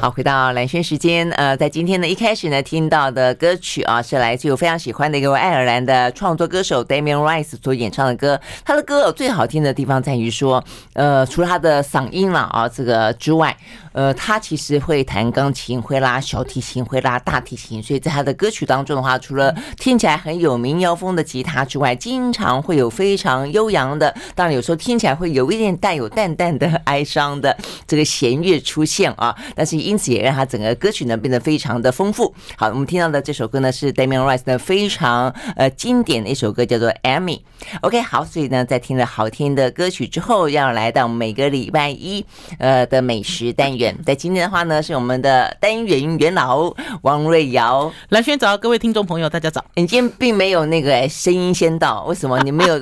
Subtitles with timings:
[0.00, 8.40] 好，回到蓝轩时间，呃，在今天呢，一开始呢，听到的歌曲啊，是来自我非常喜欢的一个爱尔兰的创作歌手 Damien Rice 所演唱的歌。
[8.64, 13.56] 他的歌最好听的地方在于说，呃，除了他的嗓音了啊，这个之外。
[13.92, 27.56] 呃，他其实会弹钢琴，会拉小提琴，会拉大提琴，所以在他的歌曲当中的话，除了听起来很有民谣风的吉他之外，经常会有非常悠扬的，当然有时候听起来会有一点带有淡淡的哀伤的
[27.88, 32.34] 这个弦乐出现啊，但是因此也让他整个歌曲呢变得非常的丰富。
[32.56, 37.40] 好，我们听到的这首歌呢是 Damien Rice 的非常呃经典的一首歌，叫做 Amy。
[37.80, 42.24] OK，好，所以呢在听了好听的歌曲之后，要来到每个礼拜一
[42.58, 43.96] 呃的美食单元。
[44.04, 47.90] 在今天的话呢，是我们的单元元老王瑞瑶。
[48.10, 49.64] 蓝轩早，各位听众朋友，大家早。
[49.74, 52.78] 你今天并没有那个声音先到，为什么你没有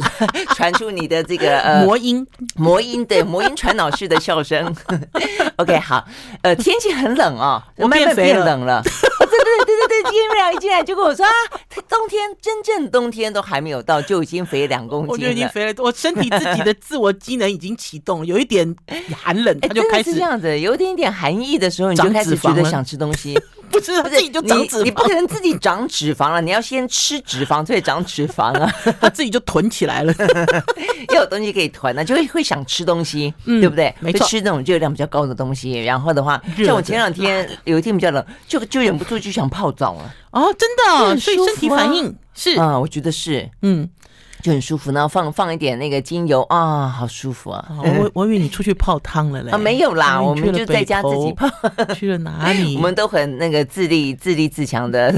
[0.54, 2.26] 传出你的这个呃魔音？
[2.56, 4.74] 魔音对，魔音传导式的笑声。
[5.56, 6.04] OK，好，
[6.42, 8.82] 呃，天气很冷哦，我慢慢变冷了。
[8.82, 8.90] 对
[9.28, 11.32] 对对对对，今天一进来就跟我说啊，
[11.88, 15.12] 冬天真正冬天都还没有到，就已经肥两公斤了。
[15.12, 18.74] 我觉得已经肥了，我身体自己的自我机能已经启动，有一点
[19.14, 23.38] 寒冷，它就开始是这样子，有一点点寒意的时候，你就开始觉得想吃东西。
[23.78, 30.12] 不是自己就长脂肪，你不可能自己长脂肪了，你要先吃脂肪，所以长脂肪啊， 它自己就囤起来了，
[31.14, 33.94] 又有东西可以囤了，就会会想吃东西，对不对？
[34.00, 40.14] 没错，吃那种热量比较高的东西，然后的话，像我前两天 有一天比较冷，就就忍不住就想泡澡了。
[40.30, 42.58] 哦，真的，所以身体反应是。
[42.58, 43.88] 啊，我觉得是，嗯。
[44.42, 47.66] 就很舒服，然后放放一点那个精油啊，好舒服啊！
[47.82, 51.48] 我我以为你出去泡汤了嘞 啊，没有啦，我们就在家自己泡。
[51.94, 52.76] 去了哪里？
[52.78, 55.12] 我们都很那个自立自立自强的，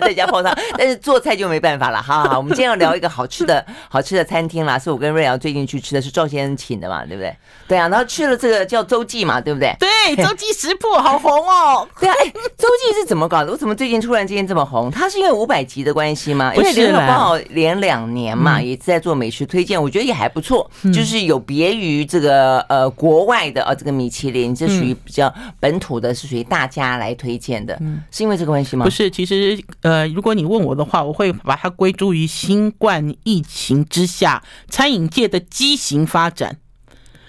[0.00, 0.56] 在家泡汤。
[0.76, 2.00] 但是做菜就没办法了。
[2.02, 7.34] 好好好，我们今天要聊一个好吃的好吃的餐厅啦，是我跟瑞瑶最近去吃的，是赵先生请的嘛，对不对？
[7.66, 9.74] 对啊，然后去了这个叫周记嘛，对不对？
[9.80, 11.88] 对，周记食铺好红哦。
[11.98, 13.50] 对啊，哎，周记是怎么搞的？
[13.52, 14.90] 为什么最近突然之间这么红？
[14.90, 16.52] 它是因为五百集的关系吗？
[16.54, 18.41] 因为联合报连两年嘛。
[18.60, 27.78] 也是在做美食推荐，我觉得也还不错，就是有别于这个呃国外的啊这个米其林，这属于比较本土的，是属于大家来推荐的，
[28.10, 28.84] 是因为这个关系吗？
[28.84, 36.56] 不是，其实呃，如果你问我的话，我会把它归诸于新冠疫情之下餐饮界的畸形发展。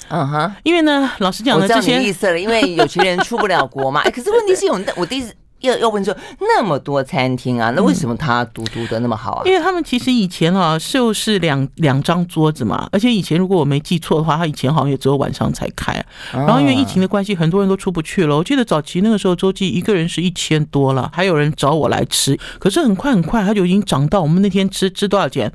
[0.10, 4.02] 嗯哼，因为呢，老实讲呢，我知道你意思了，因为有钱人出不了国嘛。
[4.06, 5.34] 哎，可是问题是有，我第一次。
[5.64, 9.44] 要要问说那么多餐厅啊，那为什么他独独的那么好啊？
[9.46, 15.94] 因为他们其实以前啊，就是两两张桌子嘛，而且以前如果我没记错的话，他以前好像也只有晚上才开。
[16.32, 18.38] 然后因为疫情的关系，很多人都出不去了。
[18.38, 22.38] 我记得早期那个时候，周记一个人是一千多了，还有人找我来吃。
[22.60, 25.52] 可是很快很快，他就已经涨到我们那天吃吃多少钱？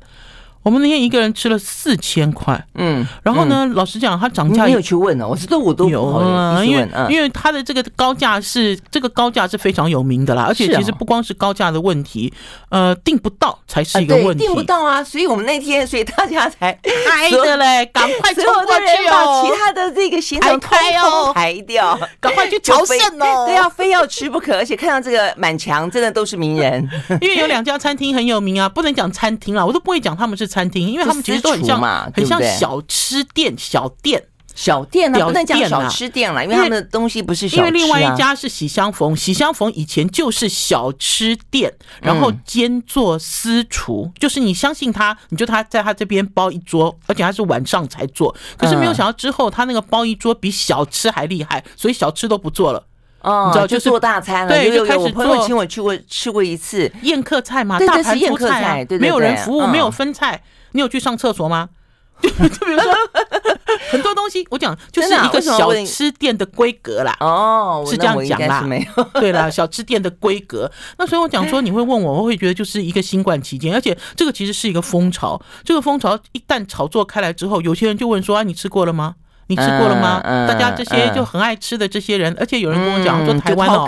[0.61, 12.31] 我们那天一个人吃了四千块，嗯，然后呢，老实讲，它涨价没有去问呢，我知道我都有啊，因为因为它的这个高价是这个高价是非常有名的啦，而且其实不光是高价的问题，
[12.69, 16.77] 呃，订不到才是一个问题，订不到啊，所以我们那天所以大家才
[17.09, 21.31] 挨着嘞，赶快冲过去哦，其他的这个行程开哦。
[21.33, 26.85] 排掉，赶快去朝圣哦， 对啊，非要吃不可，而且看到这个满墙真的都是名人，
[27.21, 30.48] 因为有两家餐厅很有名啊，不能讲餐厅啊，我都不会讲他们是。
[30.49, 31.79] 餐厅，因为他们其实都很像，
[32.13, 34.21] 很像小吃店、小店、
[34.55, 37.57] 小店啊，不能讲小吃店了，因为他们的东西不是小吃。
[37.57, 48.35] 因为另外一家是喜相逢，喜相逢以前就是小吃店，然后兼做私厨，就是你相信他，你就他在他这边包一桌，而且他是晚上才做。
[48.57, 52.83] 可是没有想到之后，他那个包一桌比小吃还厉害，所以小吃都不做了。
[53.21, 60.41] 哦，你知道就做大餐了，对，就开始朋友请我去过吃过一次宴客菜嘛，大盘宴客菜，没有人服务，没有分菜。
[60.71, 61.69] 你有去上厕所吗？
[62.21, 62.93] 就比如说
[63.91, 67.15] 很多东西，我讲就是一个小吃店的规格啦。
[67.21, 68.61] 哦，是这样讲啦。
[68.61, 70.69] 没有， 对啦，小吃店的规格。
[70.97, 75.41] 那所以我讲说，你会问我，我会觉得就是一个新冠期间，而且这个其实是一个风潮。
[75.63, 79.15] 这个风潮一旦炒作开来之后，有些人就问说：“啊，你吃过了吗？”
[79.49, 80.21] 你吃过了吗？
[80.47, 83.87] 大家这些就很爱吃的这些人，而且有人跟我讲说，台湾哦，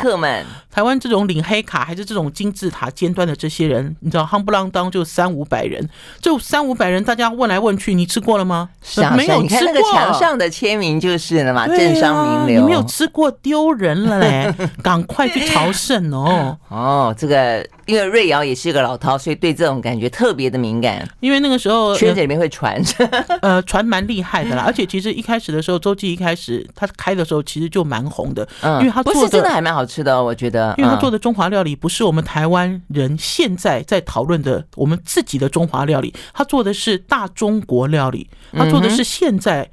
[0.72, 5.88] 台湾这种领黑卡还是这种金字塔尖端的这些人，你知道，夯不啷当就三五百人，
[6.22, 8.70] 就三五百人，大家问来问去，你吃过了吗？
[9.16, 16.58] 没有，你看那个墙上的签名就是了嘛，政商名流，你没有吃过丢人了嘞， 赶快去朝圣哦。
[16.70, 17.66] 哦，这个。
[17.88, 21.06] 因为瑞瑶也是一个老饕，所以对这种感觉特别的敏感。
[21.20, 22.82] 因为那个时候圈子里面会传，
[23.42, 24.64] 呃，传蛮厉害的啦。
[24.66, 28.48] 而且其实一开始的时候，周记一开始他开的时候，其实就蛮红的。
[28.62, 30.61] 嗯，因为他做的不是真的还蛮好吃的哦，我觉得。
[30.78, 39.70] 因为他做的中华料理不是我们台湾人现在在讨论的我们自己的中华料理，他做的是大中国料理，他做的是现在。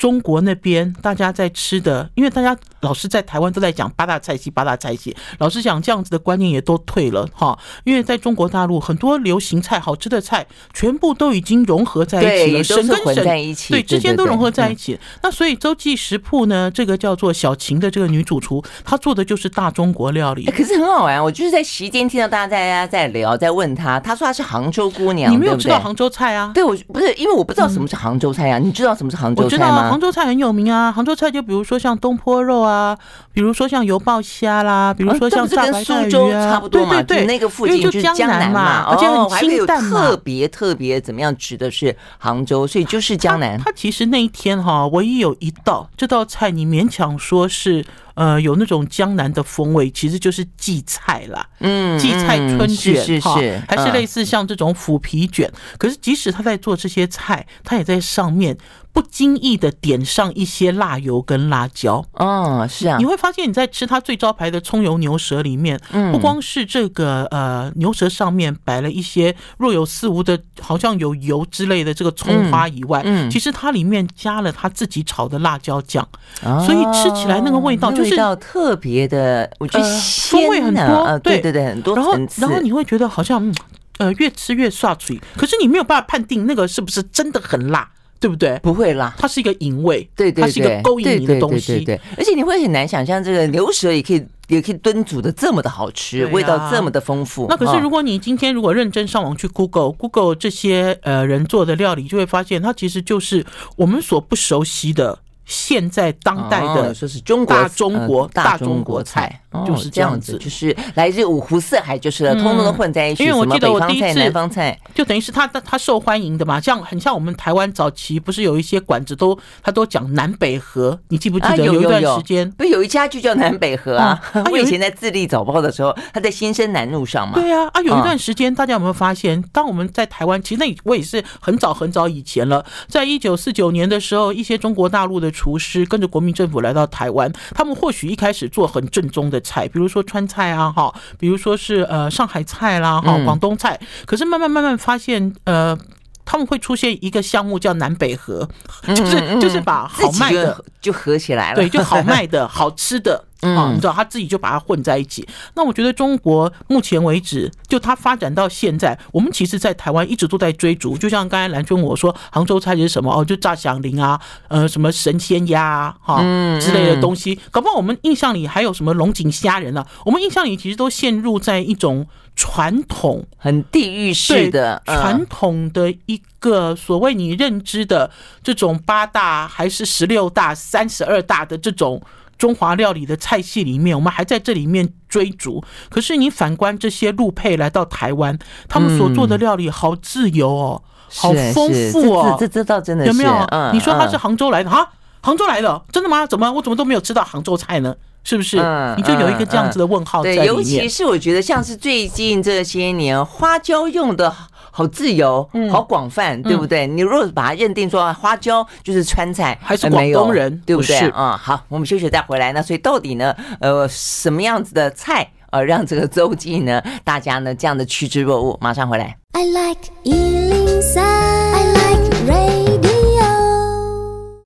[0.00, 7.58] 中国那边大家在吃的，因为大家老是在台湾都在讲八大菜系，八大菜系，老实讲这样子的观念也都退了哈。
[7.84, 14.98] 因为在中国大陆很多流行菜、好吃的菜，全部都已经融合在一起了，省跟省在一起，对，之间都融合在一起。
[15.22, 20.46] 那所以洲际食铺呢，这个叫做小晴的这个女主厨，她做的就是大中国料理。
[20.46, 26.52] 可是很好玩，我就是在席间听到大家在家在聊，在问她，她说她是杭州姑娘，你没有吃到杭州菜啊？
[26.54, 29.89] 对，我不是因为我不知道什么是杭州菜啊，你知道什么是杭州菜吗？
[29.90, 32.96] 杭州菜很有名啊，杭州菜就比如说像东坡肉啊，
[33.32, 43.58] 比如说像油爆虾啦，比如说像炸白菜鱼啊，差不多嘛，对对对，那个附近就是江南嘛，而且很清淡嘛，特别特别怎么样指的是杭州，所以就是江南。
[43.58, 47.84] 它其实那一天哈，唯一有一道这道菜，你勉强说是。
[48.14, 55.50] 呃，有那种江南的风味，其实就是荠菜啦，嗯，荠菜春卷哈，是是是，还是类似像这种腐皮卷。
[55.78, 58.56] 可是即使他在做这些菜，他也在上面。
[58.92, 65.80] 不经意的点上一些辣油跟辣椒，哦，是啊，你会发现你在吃他最招牌的葱油牛舌里面，
[66.10, 76.06] 不光是这个呃牛舌上面摆了一些若有似无的，好像有油之类的这个葱花以外，其实它里面加了他自己炒的辣椒酱，
[76.42, 83.54] 所以吃起来那个味道就是特别的，我觉得风味很多，对对对，很多层次，然后你会觉得好像
[83.98, 87.90] 呃越吃越刷嘴，可是你没有办法判定那个是不是真的很辣。
[88.20, 88.58] 对不对？
[88.62, 97.46] 不会啦，它是一个引味，对对，它是一个勾引你的东西，对，而且你会很难想象这个牛舌也可以也可以炖煮的这么的好吃，味道这么的丰富。
[97.48, 103.46] 那可是如果你今天如果认真上网去 Google Google 这些呃人做的料理，就会发现它其实就是
[103.76, 105.20] 我们所不熟悉的。
[105.50, 106.94] 现在当代的
[107.24, 113.24] 中国大中国大中国菜，就是这样子，就是来自五湖四海，就是通通的混在一起。
[113.24, 122.48] 因为我记得我第一次南方菜，就等于是他他受欢迎的嘛，像很像我们台湾早期不是有一些馆子都他都讲南北河，你记不记得有一段时间？
[122.52, 124.20] 不有一家就叫南北河啊？
[124.52, 127.34] 我以前在自立早报的时候，他在新生南路上嘛。
[127.34, 129.42] 对啊，啊有一段时间，大家有没有发现？
[129.52, 135.28] 当我们在台湾，其实那我也是很早很早以前了，在一九四九年的时候，一些中国大陆的。
[135.40, 143.78] 厨师跟着国民政府来到台湾，他们或许一开始做很正宗的菜，比如说川菜啊，哈，比如说是呃上海菜啦，哈，广东菜。
[144.06, 145.76] 可是慢慢慢慢发现，呃，
[146.24, 148.48] 他们会出现一个项目叫南北合，
[148.94, 153.24] 就是就是把好卖的就合起来了，对，就好卖的 好吃的。
[153.42, 155.26] 嗯，你知道他自己就把它混在一起。
[155.54, 160.96] 那我觉得中国目前为止，就它发展到现在，我们其实，在台湾一直都在追逐。
[160.96, 163.10] 就像刚才兰萱我说，杭州菜是什么？
[163.12, 166.22] 哦，就炸响铃啊，呃，什么神仙鸭啊，哈
[166.60, 167.38] 之类的东西。
[167.50, 169.86] 搞不好我们印象里还有什么龙井虾仁啊？
[170.04, 172.06] 我们印象里其实都陷入在一种
[172.36, 178.10] 传统、很地域式的传统的一个所谓你认知的
[178.42, 182.02] 这种八大还是十六大、三十二大的这种。
[182.40, 185.62] 中华料理的菜系里面，我们还在这里面追逐。
[185.90, 190.82] 可是你反观这些陆配来到台湾，他们所做的料理好自由哦，
[191.14, 192.36] 好丰富哦。
[192.40, 193.46] 这这倒真的是有没有？
[193.74, 194.88] 你说他是杭州来的哈？
[195.20, 196.26] 杭州来的真的吗？
[196.26, 197.94] 怎么我怎么都没有吃到杭州菜呢？
[198.24, 198.56] 是不是？
[198.96, 200.46] 你就有一个这样子的问号在里面。
[200.46, 204.34] 对，尤其是我觉得像是最近这些年花椒用的。
[204.70, 206.86] 好自由，好广泛，嗯、对不对？
[206.86, 210.96] 你如果把它认定说花椒就是川菜，还是广东人，对不对？
[211.10, 212.62] 啊，好，我们休息再回来那。
[212.62, 218.56] 所以到底呢，呃，什么样子的菜，呃，让这个周记呢，大家呢这样的趋之若鹜？
[218.60, 219.16] 马上回来。
[219.32, 219.90] I like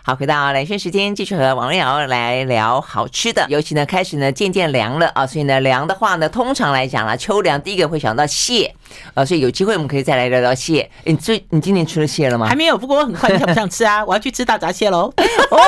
[0.06, 3.46] 好，回到蓝轩时间，继续和王瑞瑶来聊好吃的。
[3.48, 8.74] 尤其呢，开始呢渐渐凉了啊，所以呢凉的话呢，通常来讲啦，秋凉第一个会想到蟹
[9.14, 10.90] 啊，所以有机会我们可以再来聊聊蟹。
[11.04, 12.46] 你最你今年吃了蟹了吗？
[12.46, 13.30] 还没有，不过我很快。
[13.30, 14.04] 你想不想吃啊？
[14.06, 15.10] 我要去吃大闸蟹喽！
[15.50, 15.58] 哦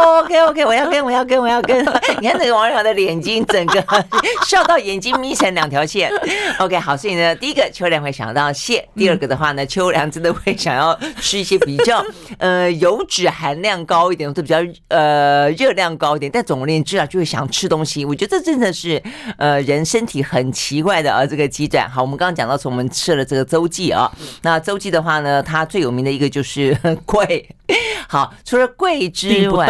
[0.00, 1.78] ，OK OK，我要跟，我要跟，我要跟。
[2.20, 3.84] 你看那个王瑞瑶的眼睛，整个
[4.44, 6.10] 笑到眼睛眯成两条线。
[6.58, 12.04] OK，好，所以呢，第一个秋凉会想到蟹，第二个的话呢，秋凉真的会想要吃一些比较
[12.38, 13.28] 呃油脂。
[13.28, 14.56] 含量高一点，或者比较
[14.88, 18.04] 呃热量高一点，但总而言之啊，就会想吃东西。
[18.04, 19.00] 我觉得这真的是
[19.36, 21.88] 呃人身体很奇怪的啊这个机转。
[21.88, 24.10] 好，我们刚刚讲到从我们吃了这个周记啊，
[24.42, 27.48] 那周记的话呢，它最有名的一个就是桂。
[28.08, 29.66] 好，除了桂之外，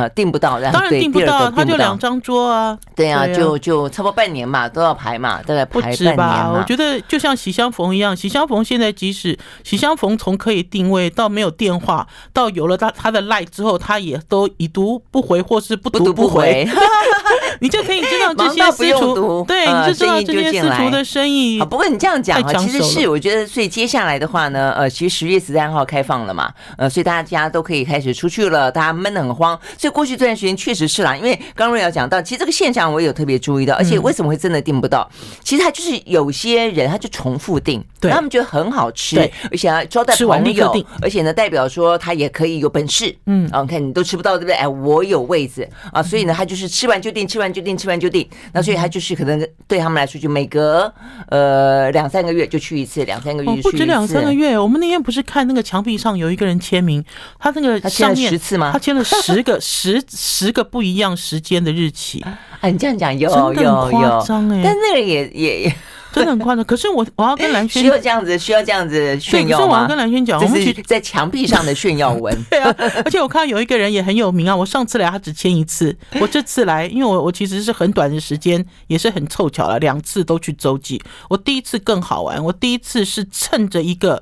[0.00, 2.76] 呃订不到，当然订不到，他就两张桌啊。
[2.96, 6.52] 对啊，就就差不多半年嘛，都要排嘛，大概排半年吧。
[6.56, 16.68] 我觉得就像喜相逢一样，喜相逢现在即使喜相逢从可以定位到没有电话，到有了他他的赖之后，他也都已读不回或是不读不回。
[17.62, 21.58] 你就可以知道这些私厨，对，你就知道这些私厨的生意。
[21.60, 29.58] 不过你这样讲啊，其实是我觉得，所以接下来的话呢，呃，其实十月十三号开放了嘛，呃，所以大家都可以开始出去了，大家闷得很慌。
[29.76, 35.08] 所以过去这段时间确实是啦，因为刚刚瑞瑶讲到，其实这个现象我也有特别注意到，而且为什么会真的订不到？
[35.42, 39.18] 其实他就是有些人他就重复订，对，他们觉得很好吃，
[39.50, 44.54] 而且要招待朋友，而且呢代表说他也可以有本事，嗯，啊，看你都吃不到对不对？
[44.54, 48.28] 哎，我有位子啊，所以呢他就是吃完就订，吃完就订，吃完就订。
[48.52, 50.92] 那所以他就是可能对他们来说，就每隔
[51.28, 53.70] 呃两三个月就去一次，两三个月就去一次。
[53.70, 57.04] 不止两三个月，我们那天不是看那个墙壁上有一个人签名，
[57.38, 58.70] 他那个上面签了十次吗？
[58.72, 62.20] 他签了十个 十十个不一样时间的日期。
[62.22, 65.74] 啊，你这样讲有有有夸张哎，但那个也也也。
[66.12, 69.62] 真的很夸张，可是我我要跟蓝轩需要这样子，需要这样子炫耀吗？
[69.62, 72.36] 可是我要跟蓝轩讲，我们去在墙壁上的炫耀文。
[72.50, 72.74] 对啊，
[73.04, 74.56] 而且我看到有一个人也很有名啊。
[74.56, 81.00] 我上次来他只签一次， 我这次来，因为我我其实是很短的时间，也是很凑巧了，两次都去周记。
[81.28, 84.20] 我第一次更好玩，我第一次是趁着一个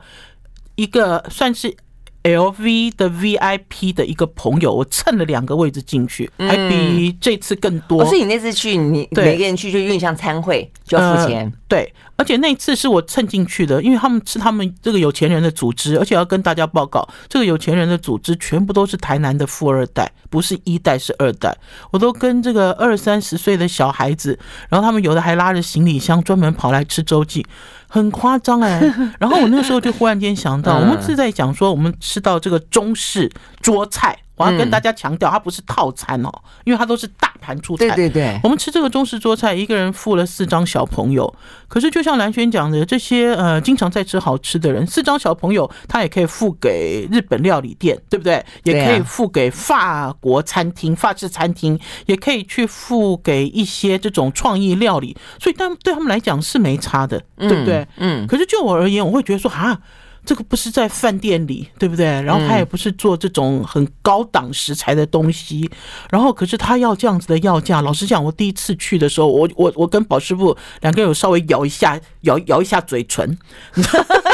[0.75, 1.75] 一个算是。
[2.23, 8.05] LV 的 VIP 的一个朋友，我蹭了两个位置进去，还比这次更多。
[8.05, 11.51] 可是你那次去，你每个人去就有点像参会，就要付钱。
[11.69, 21.55] 对，而且那次是我蹭进去的，因为他们是他们这个有钱人的组织，而且要跟大家报告，这个有钱人的组织全部都是台南的富二代，不是一代是二代。
[21.91, 24.39] 我都跟这个二三十岁的小孩子，
[24.71, 27.45] 然后他们有的还拉着行李箱专门跑来吃周记。
[27.87, 28.81] 很夸张哎，
[29.21, 34.19] 然后我那个时候就忽然间想到，我们是在讲说，我们吃到这个中式桌菜。
[34.39, 36.31] 我要跟大家强调，它不是套餐哦，
[36.65, 37.89] 因为它都是大盘出菜。
[37.89, 41.33] 对对对，我们吃这个中式桌菜，一个人付了四张小朋友。
[41.67, 48.45] 可是就像蓝轩讲的，这些呃经常在吃好吃的人，四张小朋友他也可以付给日本料理店，对不对？
[48.65, 55.17] 也可以付给法国餐厅、法式餐厅，也可以去付给一些这种创意料理。
[55.41, 57.87] 所以，但对他们来讲是没差的，对不对？
[57.97, 58.27] 嗯。
[58.27, 59.79] 可是就我而言，我会觉得说啊。
[60.29, 62.05] 这个不是在饭店里，对不对？
[62.05, 65.71] 然后他也不是做这种很高档食材的东西，
[66.11, 67.81] 然后可是他要这样子的要价。
[67.81, 73.39] 老实讲，我第一次去的时候，我我我跟宝师傅两个人有稍微咬一下，咬咬一下嘴唇。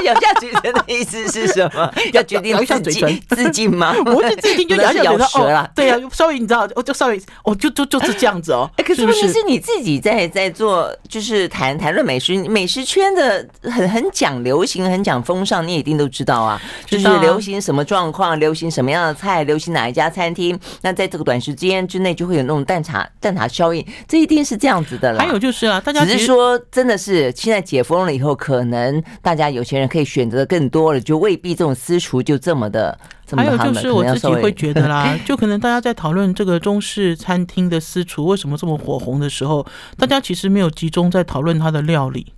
[0.04, 1.88] 咬一下嘴唇的意思是什么？
[2.12, 3.94] 要决定咬一下嘴唇自尽吗？
[4.04, 5.70] 不是自尽，就咬一下 咬舌了。
[5.76, 8.68] 对呀，稍微你知道，我就稍微，哦就就就是这样子哦。
[8.84, 15.83] 可是问题是你自己在在做，就是谈谈论美食，美食圈的很很讲流行，很讲风尚，你也。
[15.84, 25.22] 一定都知道啊，就是流行什么状况，流行什么样的菜，流行哪一家餐厅，那在这个短时间之内就会有那种蛋挞蛋挞效应，这一定是这样子的啦。
[25.22, 32.98] 还有就是啊，大家只是说，真的是现在解封了以后，可能大家有钱人可以选择的更多了，就未必这种私厨就这么的。
[33.36, 39.66] 还有就是我自己会觉得啦， 就可能大家在讨论这个中式餐厅的私厨为什么这么火红的时候，
[39.98, 42.32] 大家其实没有集中在讨论它的料理。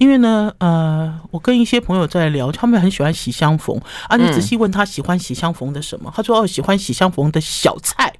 [0.00, 3.78] 因为呢，呃，我跟一些朋友在聊，他们很喜欢喜相逢
[4.08, 4.16] 啊。
[4.16, 8.14] 你仔细问他喜欢喜相逢的什么，他说哦，喜欢喜相逢的小菜。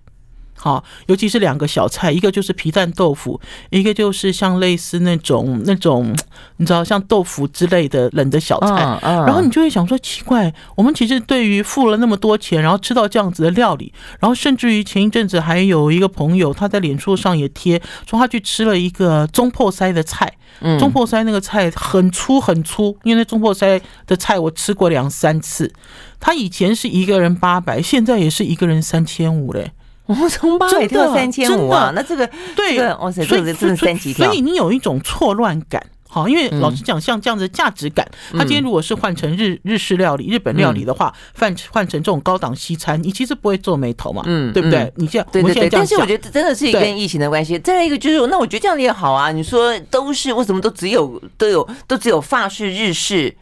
[0.62, 3.40] 好，尤其是两个小菜，一个就是皮蛋豆腐，
[3.70, 6.14] 一个就是像类似那种那种，
[6.58, 9.00] 你知道像豆腐之类的冷的小菜。
[9.02, 20.30] 然后你就会想说，奇怪，我们其实对于付了那么多钱，然后吃到这样子的料理，然后甚至于前一阵子还有一个朋友他在脸书上也贴说他去吃了一个中破塞的菜。
[20.78, 25.72] 中破塞那个菜很粗很粗，因为那中破塞的菜我吃过两三次，
[26.18, 29.72] 他以前是一个人八百，现在也是一个人三千五嘞。
[30.20, 34.26] 我从八百跳三千五啊，那这个对，哇塞，这个真的三级跳。
[34.26, 44.92] 所以你有一种错乱感，好，因为老实讲，像这样子的价值感，他今天如果是换成日日式料理、日本料理的话，换换成这种高档西餐，你其实不会皱眉头嘛，嗯，对不对？
[44.96, 45.70] 你这样，对对对。
[45.70, 47.56] 但是我觉得真的是跟疫情的关系。
[47.60, 49.30] 再来一个就是，那我觉得这样也好啊。
[49.30, 53.36] 你说都是为什么都只有都有都只有法式、日式，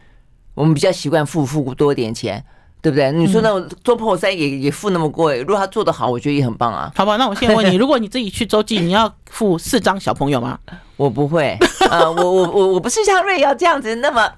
[0.53, 2.45] 我们比较习惯付付多点钱。
[2.81, 3.11] 对不对？
[3.11, 6.91] 你说那种中破三也也付那么贵，如果他做得好，我觉得也很棒啊。
[6.95, 10.57] 好吧，那我现在问你，如果你自己去洲际，你要付四张小朋友吗？
[10.99, 11.57] 我不会，
[11.89, 14.29] 呃， 我我我我不是像瑞瑶这样子那么，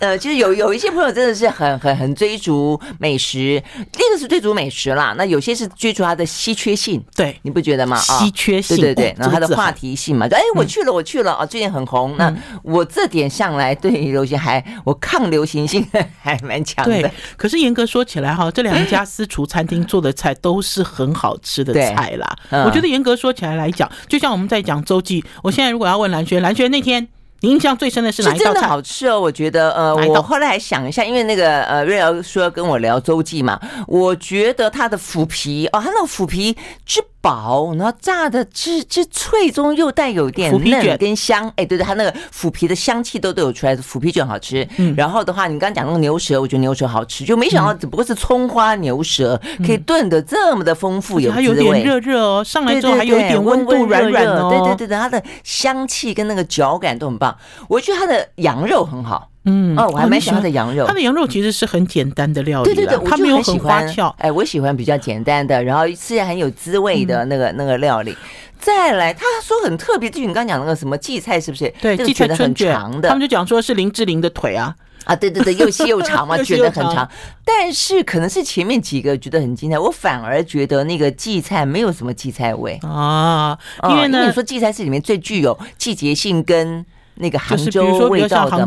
[0.00, 7.96] 呃，就是有有一些朋友真的是很很很追逐美食，第一个是追逐美食啦，那有些是追逐它的稀缺性，对，你不觉得吗？
[7.98, 12.16] 稀缺性，对对对，然后它的话题性嘛，哎，我去了，我去了啊，最近很红。
[12.16, 12.34] 那
[12.64, 15.86] 我这点向来对于流行还我抗流行性
[16.20, 17.00] 还蛮强的。
[17.00, 22.36] 对，可是严格说起来哈，这两家私厨餐厅做的菜都是很好吃的菜啦。
[22.66, 26.07] 我觉得严格说起来来讲，就像我们在讲周记，我现在如果要问。
[26.10, 27.06] 蓝轩，蓝轩那天
[27.40, 28.52] 你印象最深的是哪一道菜？
[28.54, 29.70] 真的好吃哦，我觉得。
[29.72, 44.66] 呃，我后来还想一下，因为那个呃瑞瑶说要跟我聊周记嘛，我觉得他的腐皮哦，他那个腐皮之薄，然后炸的之之脆中又带有点嫩跟香，哎，对对，它那个腐皮的香气都都有出来，腐皮卷好吃。
[44.76, 57.36] 嗯，然后的话，你刚刚讲那个牛舌，我觉得牛舌好吃，就没想到只不过是葱花牛舌，可以炖的这么的丰富有滋味，还有点热热哦，上来之后还有一点温度软软哦，对对对对，它的香气跟那个嚼感都很棒。
[57.68, 59.28] 我觉得它的羊肉很好。
[59.48, 60.86] 嗯哦，我还蛮喜欢它的羊肉。
[60.86, 64.14] 他的羊肉其实是很简单的料理，对对对，它没有很花俏。
[64.18, 68.16] 哎，我喜欢比较简单的，然后吃起来很有滋味的那个那个料理。
[68.60, 71.72] 再来，他说很特别，就是你刚刚讲那个什么荠菜，是不是？
[71.80, 74.74] 对，荠菜春卷的，他们就讲说是林志玲的腿啊
[75.04, 77.08] 啊，对对对，又细又长嘛， 觉得很长。
[77.44, 83.56] 但是可能是前面几个觉得很精彩，我反而觉得那个荠菜没有什么荠菜味啊，
[83.88, 86.84] 因为呢，你说荠菜是里面最具有季节性跟。
[87.20, 88.66] 那个杭州味道的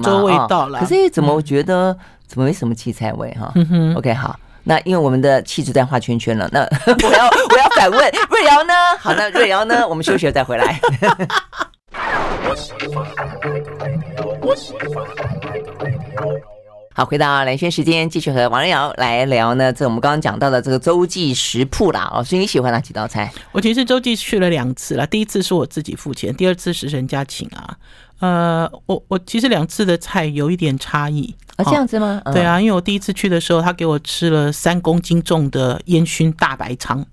[0.70, 3.54] 嘛，可是怎么我觉得怎么没什么荠菜味哈
[3.96, 8.74] ？OK，好，那因为我们的气质在画圈圈了，那 我要我要反问瑞瑶呢？
[9.00, 9.88] 好，那瑞瑶呢？
[9.88, 10.80] 我们休息了再回来。
[16.94, 19.72] 好，回到蓝轩时间，继续和王瑞瑶来聊呢。
[19.72, 23.32] 这我们刚刚讲到的这个洲际食谱啦，哦，所以你喜欢哪几道菜？
[23.54, 27.78] 我其实洲际去了两次了，第一次是我自己付钱，第二次是人家请啊。
[28.22, 32.22] 呃，我我其实两次的菜有一点差异啊，这样子吗？
[32.32, 37.04] 对啊，因为我第一次去的时候，他给我吃了三公斤重的烟熏大白肠，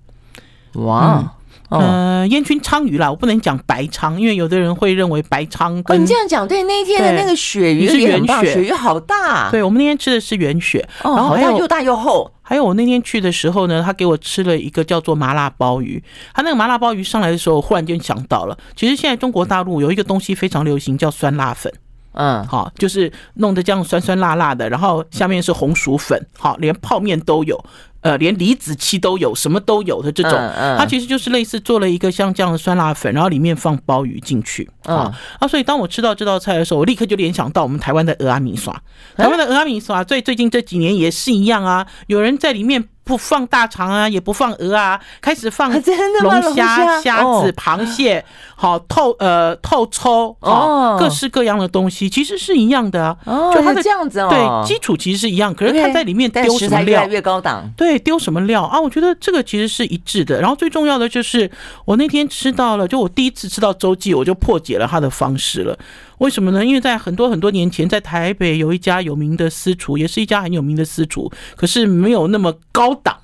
[0.73, 1.35] 哇，
[1.69, 6.01] 呃，烟熏鲳鱼啦，我不能讲白鲳，因为有的人会认为白鲳跟。
[6.01, 12.31] 你这样讲，对，那一天的那个鳕鱼是原血，鳕鱼好大，对，我们那天吃的是原血，然后还有又大又厚。
[12.41, 16.03] 还有我那天去的时候呢，他给我吃了一个叫做麻辣鲍鱼。
[16.33, 21.71] 他那个麻辣鲍鱼上来的时候，我忽然间想到了，其实现在中国大陆有一个东西非常流行，叫酸辣粉。
[22.13, 27.63] 嗯，好，就是弄得这样酸酸辣辣的，然后下面是红薯粉，好，连泡面都有。
[28.01, 30.31] 呃，连李子柒都有，什么都有的这种，
[30.77, 35.45] 它其实就是类似做了一个像这样的酸辣粉，然后里面放鲍鱼进去啊啊！
[35.45, 38.73] 所以当我吃到这道菜的时候，我立刻就联想到我们台湾的鹅阿米刷。
[39.17, 42.87] 台湾的鹅阿米刷最最近这几年也是一样啊，有人在里面。
[43.09, 48.23] 不放大肠啊，也不放鹅啊，开始放龙虾、虾子、螃蟹，
[48.55, 53.17] 好透呃透抽哦，各式各样的东西，其实是一样的啊。
[53.25, 57.67] 就它的这样子哦，对，基础其实是一样，可是它在里面丢什么料，越越高档。
[57.75, 58.79] 对，丢什么料啊？
[58.79, 60.39] 我觉得这个其实是一致的。
[60.39, 61.49] 然后最重要的就是，
[61.85, 65.75] 我那天吃到了，就我第一次吃到周记，我就破解了它的方式了。
[66.19, 66.65] 为什么呢？
[66.65, 73.17] 因为在很多很多年前，在台北有一家有名的私厨，也是一家很有名的私厨，可是没有那么高档。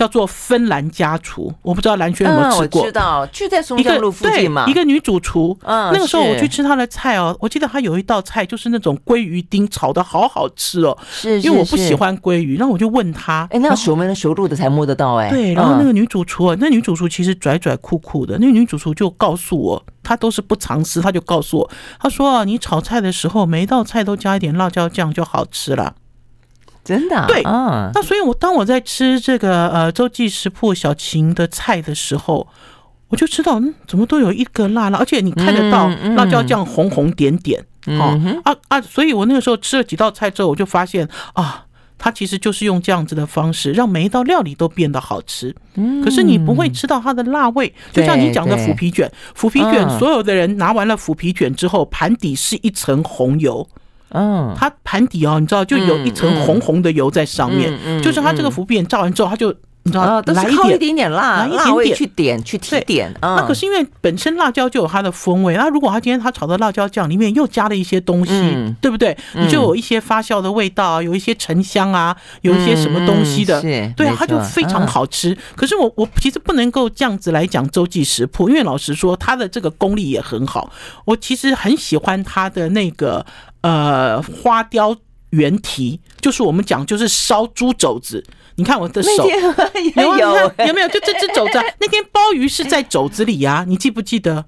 [0.00, 2.80] 叫做芬兰家厨，我不知道蓝轩有没有吃过。
[2.80, 4.64] 我知道，就在松江路附近嘛。
[4.66, 10.96] 一个女主厨，嗯，那个时候我去吃她的菜哦，我记得她有一道菜就是那种鲑鱼丁炒的好好吃哦。
[11.10, 15.28] 是，因为我不喜欢鲑鱼，然后我就问她，哎，那要熟门熟路的才摸得到哎。
[15.28, 25.96] 对，然后那个女主厨啊，那女主厨其实拽拽酷酷的，那个女主厨就告诉我，她都是不藏私，她就告诉我，她说啊，你炒菜的时候每一道菜都加一点辣椒酱就好吃了。
[26.82, 32.48] 真的、啊、对，嗯，那所以，我当我在吃这个呃周记食铺小琴的菜的时候，
[33.08, 41.64] 我就知道，嗯，怎么都有一个辣辣，而且你看得到辣椒酱红红点点，哦、嗯嗯、啊啊，所以我那个时候吃了几道菜之后，我就发现啊，
[41.98, 45.54] 它其实就是用这样子的方式，让每一道料理都变得好吃。
[45.74, 53.68] 嗯，可是你不会吃到它的辣味，就像你讲的腐皮卷，腐皮卷，所有的人拿完了腐皮卷之后，盘底是一层红油。
[54.10, 63.10] 嗯，它盘底哦，你知道，就有一层红红的油在上面，就是它这个腐皮卷炸完之后，它就你知道，来一点点辣，来一点点去点去提点。
[63.22, 68.32] 那可是因为本身辣椒就有它的风味，那如果他今天他炒的辣椒酱里面又加了一些东西，
[68.82, 69.16] 对不对？
[69.34, 73.58] 你就有一些发酵的味道，有一些沉香啊，有一些什么东西的，
[73.96, 75.36] 对，它就非常好吃。
[75.56, 80.70] 可是我我其实不能够这样子来讲周记食谱，因为老实说，它的这个功力也很好。
[81.06, 83.24] 我其实很喜欢它的那个。
[83.62, 84.96] 呃，花雕
[85.30, 88.24] 原蹄就是我们讲，就是烧猪肘子。
[88.56, 89.10] 你看我的手，
[89.96, 90.88] 有有 有没有？
[90.88, 94.44] 就这只肘子， 那天鲍鱼是在肘子里呀，你记不记得？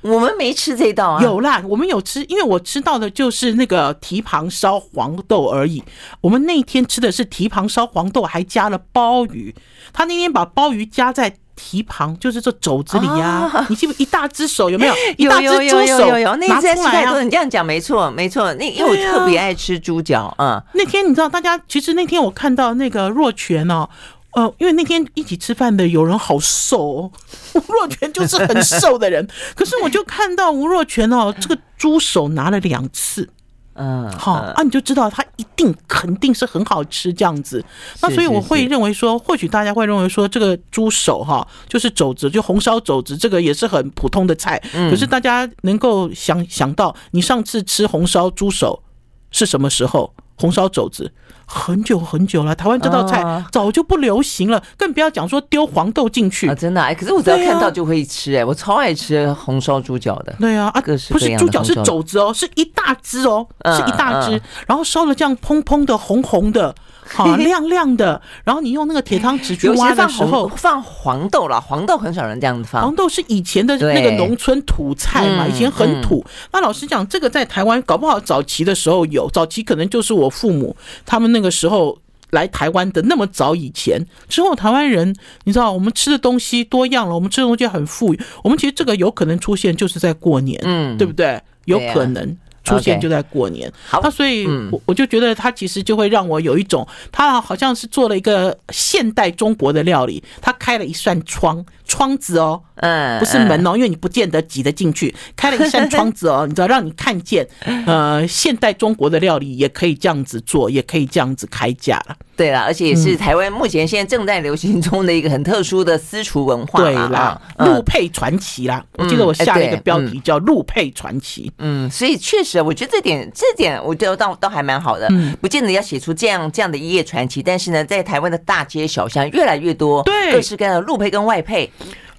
[0.00, 1.22] 我们没吃这道啊。
[1.22, 5.84] 有啦，我们有吃，因为我吃到的就是那个蹄膀烧黄豆而已。
[6.20, 9.54] 我们那天吃的是蹄膀烧黄豆，还加了鲍鱼。
[9.92, 11.36] 他那天把鲍鱼加在。
[11.54, 13.92] 蹄旁就是这肘子里呀、啊，你记不？
[13.98, 14.94] 一大只手有没有？
[15.16, 18.52] 一大只猪手，有有有有有，那次吃太多，你这样讲没错没错。
[18.54, 20.62] 那因为我特别爱吃猪脚啊。
[20.74, 23.88] 那天你知道，大家其实那天我看到那个若泉哦，
[24.32, 27.10] 呃，因为那天一起吃饭的有人好瘦，哦，
[27.54, 33.28] 吴 若泉就是很瘦的人，可是我就看到吴若泉哦，这个猪手拿了两次。
[33.74, 37.64] 嗯，好啊，你就知道它一定肯定是很好吃这样子。
[38.00, 44.60] 那所以我会认为说，或许大家会认为说，这个猪手哈，就是肘子，就红烧肘子，这个也是很普通的菜。
[44.72, 48.82] 可是大家能够想想到，你上次吃红烧猪手
[49.30, 50.12] 是什么时候？
[50.36, 51.12] 红烧肘子。
[51.46, 56.54] 很久很久了，台湾这道菜早就不流行了，更不要讲说丢黄豆进去啊！
[56.54, 60.34] 真的哎，可是我只要看到就会吃哎，我超爱吃红烧猪脚的。
[60.38, 66.74] 对啊，啊，不是猪脚是肘子哦，是一大只哦，是一大只，然后烧了这样蓬蓬的红红的。
[67.04, 71.60] 好亮亮的，然后你用那个铁汤匙去挖的时候，放黄豆了。
[71.60, 72.80] 黄豆很少人这样子放。
[72.80, 76.24] 黄豆是以前的那个农村土菜嘛，以前很土。
[76.52, 80.74] 那老实讲，这个在台湾搞不好早期的时候有，早期可能就是我父母
[81.04, 81.98] 他们那个时候
[82.30, 84.04] 来台湾的那么早以前。
[84.28, 85.14] 之后台湾人，
[85.44, 88.20] 你知道我们吃的东西多样了，我们吃的东西很富裕。
[88.44, 91.40] 我们其实这个有可能出现就是在过年，嗯，对不对？
[91.66, 92.36] 有可能。
[92.64, 107.46] 出现就在过年，好，那所以我我就觉得他其实就会让我有一种，他好像是做了一个现代中国的料理，他开了一扇窗窗子哦，嗯，不是门哦，因为你不见得挤得进去，开了一扇窗子哦， 你知道让你看见，
[107.86, 112.16] 呃，现代中国的料理也可以这样子做，也可以这样子开价了。
[112.36, 116.80] 对了，而且也是台湾目前现在正在流行中的一个很特殊的私厨文化。
[116.80, 121.52] 对啦，陆配传奇啦，我记得我下了一个标题叫陆配传奇。
[121.58, 122.62] 嗯，所以确实。
[122.62, 131.68] 我觉得这点这点，我觉得倒倒还蛮好的，不见得要写出这样这样的一页传奇，但是呢，在台湾的大街小巷越来越多，对，各式各样的陆配跟外配，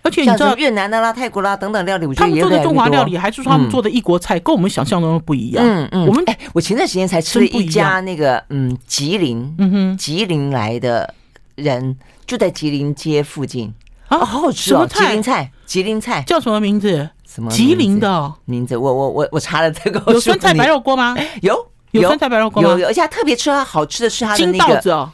[0.03, 5.65] 而且你知道越南的啦、泰国啦等等料理，我觉得他们做的中华料理，还是说他们做的异国菜，跟我们想象中的不一样。
[5.65, 11.13] 嗯嗯，我们哎，我前段时间才吃了一家那个嗯吉林，嗯哼，吉林来的
[11.55, 13.73] 人就在吉林街附近
[14.09, 17.09] 啊，好好吃哦，吉林菜，吉林菜叫什么名字？
[17.25, 18.77] 什么吉林的名字？
[18.77, 21.15] 我我我我查了这个，有酸菜白肉锅吗？
[21.41, 21.57] 有
[21.91, 22.69] 有酸菜白肉锅吗？
[22.69, 25.09] 有有，而且特别吃它好吃的是它的金稻子哦。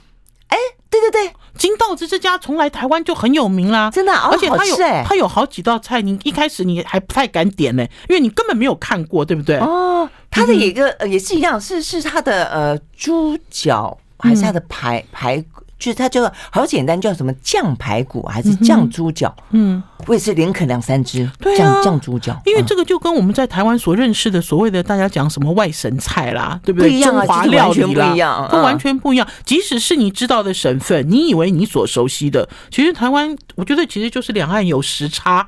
[0.90, 4.76] 哎，对对对，金稻子这家从来台湾就很有名啦，真的，而且它有
[5.06, 9.58] 它有好几道菜，你一开始你还不太敢点呢，因为你根本没有看过，对不对？
[9.58, 15.44] 哦，它的一个也是一样，是是它的呃猪脚还是它的排排？
[15.80, 19.34] 就是它这个好简单，叫什么酱排骨还是酱猪脚？
[19.52, 21.28] 嗯，我也是连啃两三只。
[21.40, 26.90] 对啊，酱猪脚，因为这个就跟我们在台湾所认识的所谓的大家讲什么外省菜啦，对不对？
[26.90, 29.26] 不一样啊，中华料理啦，不一样，它完全不一样。
[29.46, 35.48] 即使是你知道的省份，你以为你所熟悉的，其实台湾，我觉得其实就是两岸有时差。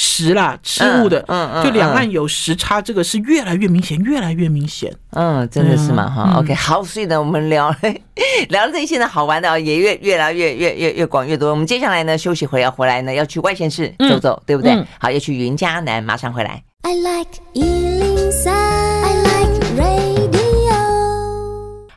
[0.00, 4.94] 食啦，吃物的，嗯嗯，就两岸有时差，这个是越来越明显，越来越明显。
[5.10, 6.38] 嗯，真的是嘛哈。
[6.38, 7.74] OK，好，所以呢，我们聊
[8.50, 11.50] 聊了这些呢，好玩的也越越来越越越越广越多。
[11.50, 14.72] 我们接下来呢，休息回要回来呢，要去外县市走走，对不对？
[15.00, 16.62] 好，要去云嘉南，马上回来。
[16.82, 17.40] I like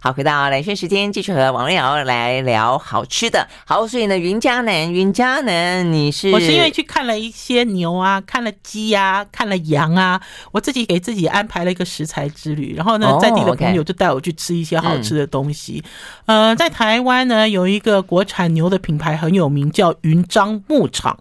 [0.03, 3.47] 好，回到兰萱时间，继续和王瑞瑶来聊好吃的。
[3.65, 6.31] 好，所以呢，云嘉南，云嘉南，你是？
[6.31, 10.19] 我是因为去看了一些牛啊，看了鸡呀、啊，看了羊啊，
[10.53, 12.73] 我自己给自己安排了一个食材之旅。
[12.75, 15.83] 然后呢，在地的朋友就带我去吃一些好吃的东西。
[16.25, 21.15] 呃，在台湾呢，有一个国产牛的品牌很有名，叫云樟牧场。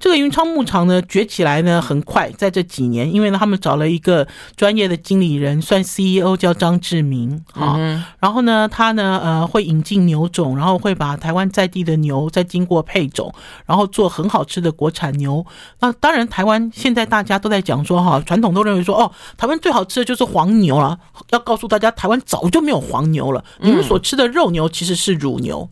[0.00, 7.78] 这个云章牧场呢，崛起来呢很快，在这几年，因为呢，他们找了一个专业的经理人，算 CEO，叫张志明啊。
[8.24, 13.30] 然后呢，它呢，呃，会引进牛种，然后会把台湾在地的牛再经过配种，
[13.66, 15.44] 然后做很好吃的国产牛。
[15.80, 20.98] 那当然，台湾现在大家都在讲说，哈，传统都认为说，哦，台湾最好吃的就是黄牛了。
[21.32, 25.68] 要告诉大家，台湾早就没有黄牛了，你们所吃的肉牛其实是乳牛。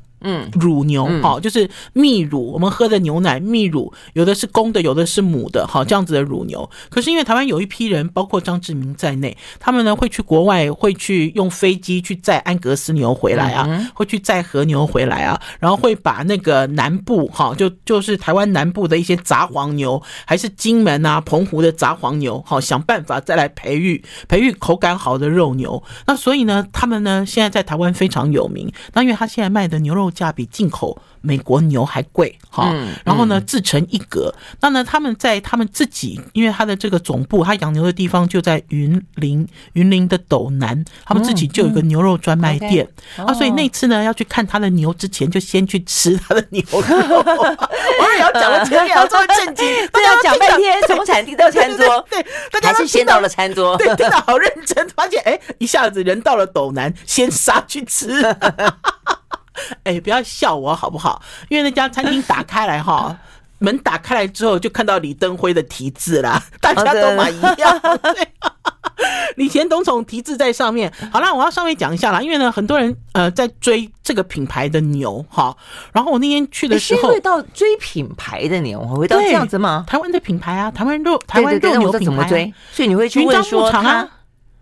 [0.53, 6.69] 乳牛好，就是泌乳，我们喝的牛奶泌乳，有的是公的，有的是母的，好，这样子的乳牛。
[6.89, 25.83] 可是因为台湾有一批人，包括张志明在内，他们呢会去国外，会去用飞机去载安格斯牛回来啊，会去载和牛回来啊，然后会把那个南部哈，就就是台湾南部的一些杂黄牛，还是金门啊、澎湖的杂黄牛，好，想办法再来培育培育口感好的肉牛。
[26.07, 28.73] 那所以呢，他们呢现在在台湾非常有名。
[28.93, 30.12] 那因为他现在卖的牛肉。
[30.13, 32.73] 价比进口美国牛还贵哈，
[33.05, 34.35] 然后呢自成一格。
[34.61, 43.33] 那呢他们在他们自己，因为他的这个总部，他养牛的地方就在云林，云林的斗南，他们自己就有一个牛肉专卖店啊。
[43.33, 46.79] 所以那次呢要去看他的牛之前，就先去吃他的牛肉。
[46.83, 58.23] 我也要讲了前面要这么震惊， 对，要讲半天从产地到餐桌，对，大家是先到了餐桌，对，听到好认真，发现哎，一下子人到了斗南，先杀去吃。
[59.85, 61.21] 哎，不要笑我好不好？
[61.49, 63.17] 因为那家餐厅打开来哈，
[63.59, 67.81] 门打开来之后就看到李登辉的题字啦， 大家都买一样。
[69.37, 70.93] 李前总统题字在上面。
[71.11, 75.57] 好啦，我要稍微讲一下啦，因为呢，很多人呃在追这个品牌的牛哈。
[75.93, 79.85] 然后我那天去的时候，会到追品牌的牛，会到这样子吗？
[79.89, 82.29] 台湾的品牌啊，台湾肉，台湾肉牛品牌，
[82.73, 84.09] 所以你会去问说他，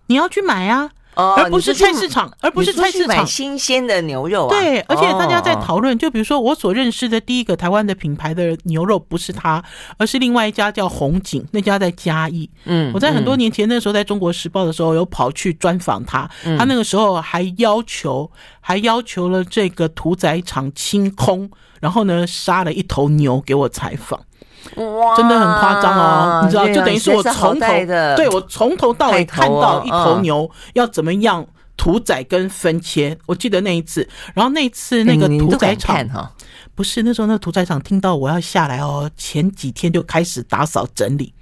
[0.07, 0.88] 你要去买啊。
[1.14, 4.51] 而不是菜市场，而不是菜市场买新鲜的牛肉啊。
[4.51, 9.62] 对，而且大家在讨论，就比如说我所认识的第一个台湾的品牌的牛肉不是它，
[9.99, 12.49] 而是另外一家叫红景，那家在嘉义。
[12.64, 24.20] 嗯，我在很多年前那时候在中国时报的时候有跑去专访他，他那个时候还要求还要求了这个屠宰场清空，然后呢杀了一头牛给我采访。
[24.77, 26.40] 哇，真的很夸张哦！
[26.44, 27.68] 你知道，就等于是我从头
[28.16, 31.46] 对我从头到尾看到一头牛要怎么样
[31.77, 33.16] 屠宰跟分切。
[33.27, 36.33] 我记得那一次，然后那一次那个屠宰场哈，
[36.75, 41.33] 不是那时候那个屠宰场听到我要下来哦，前几天就开始打扫整理，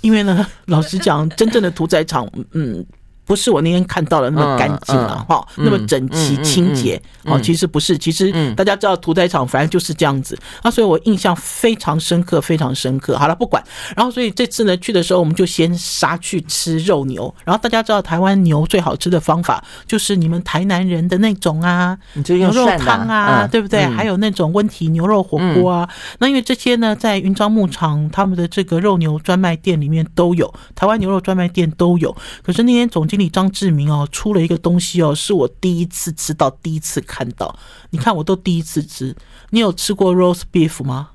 [0.00, 2.84] 因为呢，老实讲，真正的屠宰场，嗯。
[3.30, 13.16] 不是我那天看到的那么干净了哈，那么整齐清洁哦，其实不是，其实大家知道屠宰场反正就是这样子啊，所以我印象非常深刻，非常深刻。
[13.16, 13.62] 好了，不管，
[13.94, 23.86] 然后所以这次呢去的时候，我们就先杀去吃肉牛，然后大家知道台湾牛最好吃的方法就是你们台南人的那种啊，牛肉汤啊，对不对？
[23.86, 25.88] 还有那种温体牛肉火锅啊，
[26.18, 32.12] 那因为这些呢在云漳牧场他们的这个肉牛专卖店里面都有，台湾牛肉专卖店都有，
[32.42, 37.56] 可是那天总经理张志明哦，出了一个东西哦，是我第一次吃到，第一次看到。
[37.90, 39.14] 你看，我都第一次吃。
[39.50, 41.10] 你有吃过 roast beef 吗？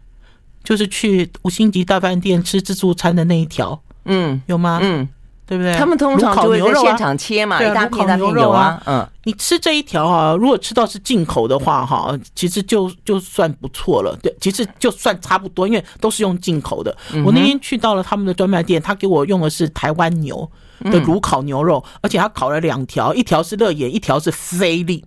[0.64, 4.80] 就是去五星级大饭店吃自助餐的那一条，嗯，有吗？
[4.82, 5.10] 嗯。
[5.48, 5.74] 对不对？
[5.76, 8.82] 他们通常就会在现场切嘛，一大片大片牛肉啊。
[8.86, 14.18] 嗯，你吃这一条啊，如果吃到是进口的话，哈，其实就就算不错了。
[14.24, 16.96] 对，其实就算差不多，因为都是用进口的。
[17.24, 20.50] 我那天去到了他们的专卖店，他给我用的是台湾牛
[20.86, 25.06] 的炉烤牛肉，而且他烤了两条，一条是乐眼，一条是菲力。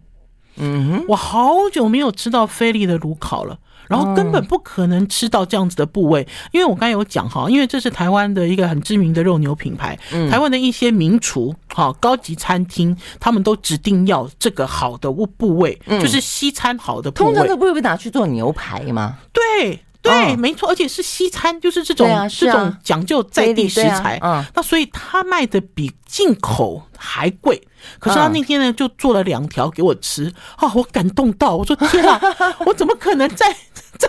[0.61, 3.59] 嗯哼，我好久没有吃到菲力的炉烤了。
[3.89, 9.99] 然后根本不可能吃到这样子的部位，因为我刚才有讲哈，因为这是台湾的一个很知名的肉牛品牌，
[10.31, 17.33] 台湾的一些名厨哈，高级餐厅他们都指定要这个好的部位，就是西餐好的部位。
[17.33, 19.17] 通常都不会被拿去做牛排吗？
[19.33, 24.19] 对对，没错，而且是西餐，就是这种这种讲究在地食材。
[24.23, 27.61] 嗯，那所以他卖的比进口还贵。
[27.99, 32.21] 可是他那天呢，就做了两条给我吃啊，我感动到我说天啊，
[32.65, 33.55] 我怎么可能在？
[34.07, 34.09] 在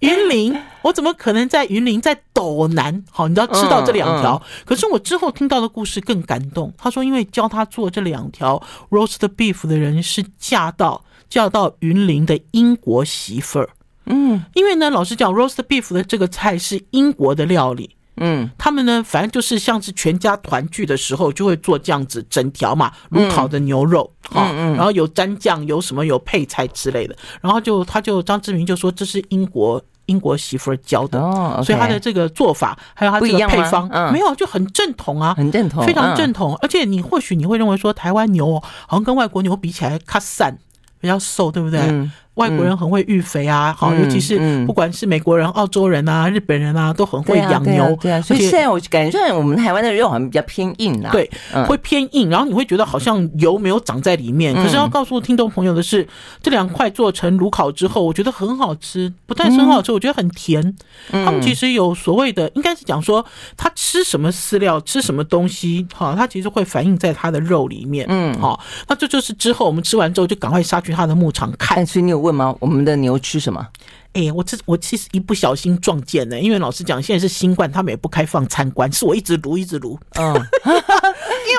[0.00, 3.04] 云林，我怎么可能在云林，在斗南？
[3.10, 4.42] 好，你知道吃到这两条。
[4.64, 6.72] 可是我之后听到的故事更感动。
[6.76, 13.70] 他说，因为教他做这两条 roast beef 的人是嫁到嫁到云林的英国媳妇儿。
[14.06, 17.94] 嗯，因为呢，老实讲，roast beef 的这个菜是英国的料理。
[18.18, 24.42] 嗯，他们呢，反正就是像是全家团聚的时候，就会做这样子整条嘛，卤烤的牛肉，好，
[24.74, 31.18] 然后有蘸酱，有什么有配菜之类的，然后就他就张志明就说这是英国英国媳妇儿教的，
[31.64, 36.54] 所以他的这个做法还有他这个配方，没有就很正统啊，很正统，非常正统。
[36.60, 40.58] 而且你或许你会认为说台湾牛好像跟外国牛比起来，卡散
[41.00, 41.80] 比较瘦，对不对？
[42.34, 47.94] 外国人很会育肥啊，好，尤其是不管是美国人、澳洲人啊、日本人啊，都很会养牛。
[48.00, 51.10] 对啊，所以现在我感觉我们台湾的肉好像比较偏硬啊。
[51.12, 51.30] 对，
[51.68, 54.54] 会偏硬，然后你会觉得好像油没有长在里面。
[54.54, 56.08] 可是要告诉听众朋友的是，
[56.42, 60.74] 这两块做成炉烤之后，我觉得很好吃，不但是很好吃，我觉得很甜。
[61.10, 63.22] 他们其实有所谓的，应该是讲说
[63.58, 68.06] 他吃什么饲料，吃什么东西，哈，他其实会反映在他的肉里面。
[68.08, 71.84] 嗯，好，那这就是之后我们吃完之后就赶快杀去他的牧场看。
[71.84, 72.21] 所以你有。
[72.22, 72.54] 问吗？
[72.60, 73.66] 我们的牛吃什么？
[74.14, 79.98] 哎，我这我其实一不小心撞见了，因为老实讲，现在是新冠，他们也不开放参观，是我一直撸一直撸。
[80.20, 80.34] 嗯，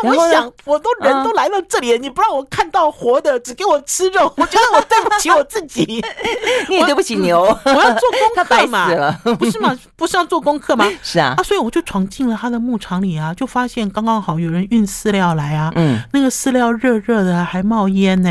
[0.04, 5.84] 因为我想，我都人都来到这里，你不让我看到活的，只给我吃肉，我觉得我对不起我自己，
[6.70, 7.42] 你也对不起牛。
[7.42, 8.88] 我要做功课嘛，
[9.40, 9.76] 不是吗？
[9.96, 10.88] 不是要做功课吗？
[11.02, 18.30] 是啊，啊，所以我就闯进了他的牧场里啊，就发现刚刚好有人运饲料来啊，嗯，那个饲料热热的还冒烟呢。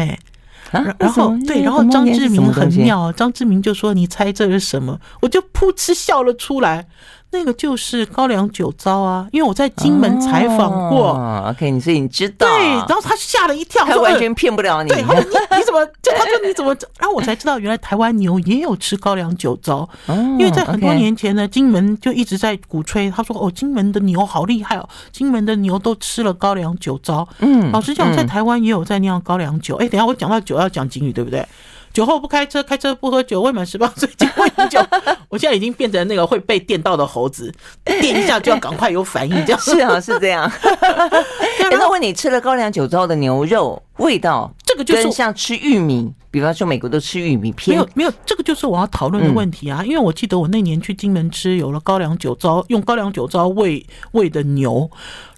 [0.70, 6.86] 然然后对，然后张志明很妙，张志明就说：“你猜这是什么？”我就噗嗤笑了出来。
[7.32, 11.12] 那个就是高粱酒糟啊，因为我在金门采访过。
[11.12, 12.46] 哦、OK，你所以你知道。
[12.46, 14.90] 对，然后他吓了一跳，他完全骗不了你。
[14.90, 15.84] 对，他说你你怎么？
[16.02, 16.76] 就他说你怎么？
[16.98, 19.88] 然后我才知道，原来台湾牛也有吃高粱酒糟。
[20.06, 27.26] 哦、因为在很多年前呢，金门就一直在鼓吹，他说哦，金门的牛好厉害哦，金门的牛都吃了高粱酒糟。
[27.38, 29.76] 嗯，老实讲，在台湾也有在酿高粱酒。
[29.76, 31.46] 哎、嗯，等下我讲到酒要讲警语，对不对？
[31.92, 34.80] 酒后不开车，开车不喝酒，未满十八 岁禁不饮酒。
[35.28, 37.52] 我现在已经变成那个会被电到的猴子，
[37.84, 40.50] 电一下就要赶快有反应，这样 是啊，是这样。
[41.70, 46.12] 那问你吃了高粱酒之后的牛肉味道，这个就是像吃玉米。
[46.32, 49.84] 比方说，美国都吃玉米片，没有没有，这个就是我要讨论的问题啊！
[49.84, 54.90] 因为我记得我那年去金门吃，有了高粱酒糟，用高粱酒糟喂喂的牛，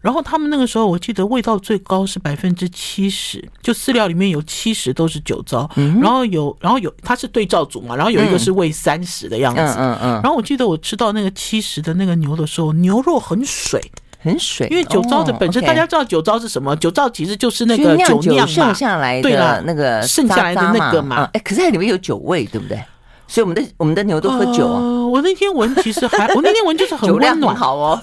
[0.02, 5.68] 然后他们那个时候我记得味道最高是百分之七十，就饲料里面有七十都是酒糟，
[6.00, 13.82] 然后有然后有它是对照组嘛，然后有一个是喂三十的样子，嗯嗯，然后我记得我吃到那个七十的那个牛的时候，牛肉很水。
[14.24, 16.74] 很水，因为酒糟的本身，大家知道酒糟是什么？
[16.76, 21.28] 酒糟其实就是那个酒酿剩下来的那个剩下来的那个嘛。
[21.34, 22.82] 哎，可是它里面有酒味，对不对？
[23.26, 24.80] 所以我们的我们的牛都喝酒啊。
[25.06, 27.98] 我那天闻其实还， 我那天闻就是很温暖，好哦。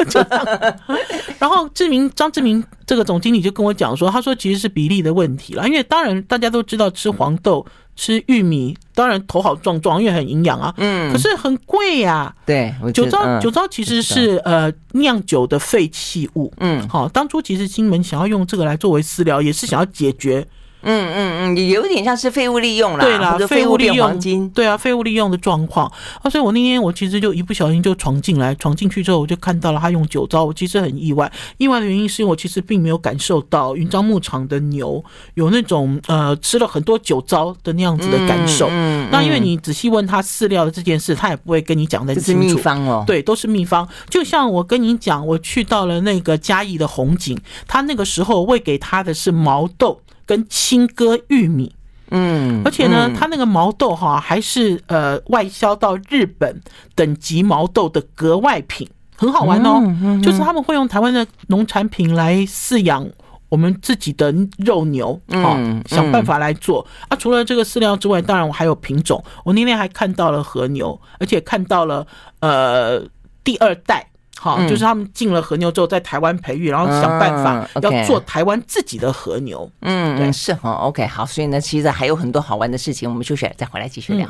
[1.40, 7.66] 然后志明张志明这个总经理就跟我讲说，他说其实是比例的问题了，因为当然大家都知道吃黄豆。
[7.96, 10.74] 吃玉米当然头好壮壮，因为很营养啊。
[10.78, 12.36] 嗯，可是很贵呀、啊。
[12.46, 16.52] 对，酒糟酒糟其实是呃酿酒的废弃物。
[16.58, 20.40] 嗯，好，当初其实金门想要用这个来作为饲料，也是想要解决。
[20.40, 25.92] 嗯嗯嗯，嗯有点像是废物利用啦，对啦，废物利用黄金，对啊，废物利用的状况
[26.22, 35.04] 啊，所以我那天我其实就一不小心就闯进来，闯进去之后我就看到了他用酒糟，我其实很意外，意外的原因是因为我其实并没有感受到云樟牧场的牛
[35.36, 38.68] 有那种呃吃了很多酒糟的那样子的感受。
[38.68, 42.42] 嗯，嗯，那因为你仔细问他饲料的这件事，他也不会跟你讲得很清楚。
[42.42, 43.88] 是秘方哦，对，都是秘方。
[44.10, 50.00] 就像我跟你讲，我去到了那个嘉义的红景，他那个时候喂给他的是毛豆。
[50.32, 51.76] 跟青稞玉米，
[52.10, 56.62] 嗯，而且呢，它那个毛豆哈还是呃外销到日本
[56.96, 59.84] 等级毛豆的格外品，很好玩哦。
[60.24, 63.06] 就是他们会用台湾的农产品来饲养
[63.50, 67.18] 我们自己的肉牛，嗯，想办法来做啊。
[67.18, 69.22] 除了这个饲料之外，当然我还有品种。
[69.44, 72.08] 我那天还看到了和牛，而且看到了
[72.40, 73.04] 呃
[73.44, 74.08] 第二代。
[74.44, 79.70] 好，就是他们进了和牛之后，在台湾培育，然后想办法要做台湾自己的和牛。
[79.82, 80.72] 嗯，对，是哈。
[80.72, 84.28] OK，好，所以呢，其实还有很多好玩的事情，我们休息再回来继续聊。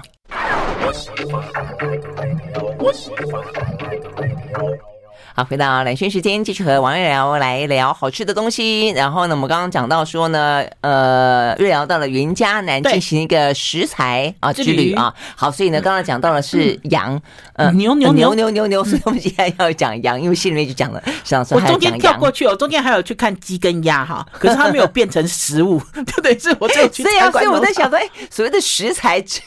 [5.34, 8.90] 好，回到蓝轩时间，继续和王月瑶来聊好吃的东西。
[8.90, 15.14] 然后呢，我们刚刚讲到说呢，呃，瑞瑶到了云嘉南进行一个食材啊之旅啊。
[15.38, 17.18] 好，所以呢，刚刚讲到的是羊，
[17.54, 27.04] 呃，牛牛牛牛牛牛，所以我们现在要讲羊，因为心里面就讲了，想说我中间跳过去哦，中间还有去看鸡跟鸭哈，可是它没有变成食物，就等于是我这去。
[27.04, 29.40] 对啊，所以我在想说，哎，所谓的食材之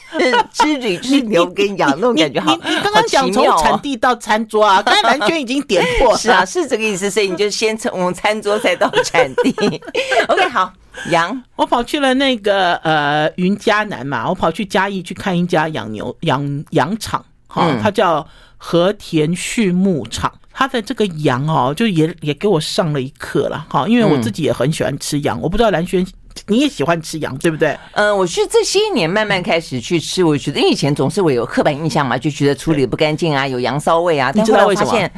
[0.51, 5.74] 之旅是牛跟羊那种感觉，好，你刚刚讲从产地到餐桌啊，刚才兰萱已经点。
[6.17, 9.53] 是啊，是这个意思，所以你就先从餐桌再到产地。
[10.27, 10.71] OK，好，
[11.09, 20.31] 羊，我跑去了那个呃云嘉南嘛，我跑去嘉义去看一家养牛养羊场，哈，它叫和田畜牧场。
[20.57, 26.07] 它的这个羊哦，就也也给我上了一课了，哈，因为我自己也很喜欢吃羊，我不知道蓝轩
[26.47, 27.77] 你也喜欢吃羊对不对？
[27.91, 35.09] 嗯，我是这些年慢慢开始去吃，我觉得因为以前总是我有刻板印象嘛，就觉得处理不干净啊，有羊骚味啊，你知道为什么？